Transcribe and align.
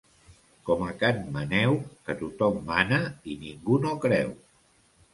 Com 0.69 0.85
a 0.85 0.87
can 1.03 1.19
Maneu, 1.35 1.77
que 2.09 2.17
tothom 2.23 2.59
mana 2.73 3.01
i 3.35 3.39
ningú 3.47 3.81
no 3.89 3.97
creu. 4.09 4.39